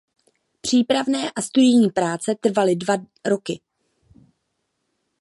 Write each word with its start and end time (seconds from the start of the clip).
Přípravné 0.61 1.31
a 1.31 1.41
studijní 1.41 1.89
práce 1.91 2.35
trvaly 2.41 2.75
dva 2.75 2.93
roky. 3.25 3.61